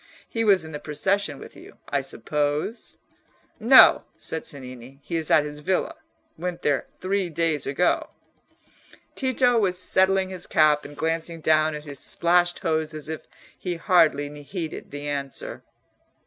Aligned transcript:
He 0.27 0.43
was 0.43 0.65
in 0.65 0.71
the 0.71 0.79
procession 0.79 1.37
with 1.37 1.55
you, 1.55 1.77
I 1.87 2.01
suppose?" 2.01 2.97
"No," 3.59 4.05
said 4.17 4.45
Cennini; 4.45 4.99
"he 5.03 5.15
is 5.15 5.29
at 5.29 5.43
his 5.43 5.59
villa—went 5.59 6.63
there 6.63 6.87
three 6.99 7.29
days 7.29 7.67
ago." 7.67 8.09
Tito 9.13 9.59
was 9.59 9.77
settling 9.77 10.31
his 10.31 10.47
cap 10.47 10.85
and 10.85 10.97
glancing 10.97 11.39
down 11.39 11.75
at 11.75 11.83
his 11.83 11.99
splashed 11.99 12.57
hose 12.65 12.95
as 12.95 13.09
if 13.09 13.27
he 13.55 13.75
hardly 13.75 14.41
heeded 14.41 14.89
the 14.89 15.07
answer. 15.07 15.61